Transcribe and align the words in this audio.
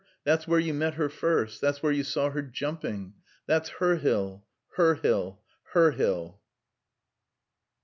That's 0.23 0.47
where 0.47 0.59
you 0.59 0.73
met 0.73 0.95
her 0.95 1.09
first. 1.09 1.61
That's 1.61 1.83
where 1.83 1.91
you 1.91 2.03
saw 2.03 2.31
her 2.31 2.41
jumping. 2.41 3.13
That's 3.45 3.69
her 3.77 3.97
hill 3.97 4.43
her 4.77 4.95
hill 4.95 5.41
her 5.73 5.91
hill." 5.91 6.39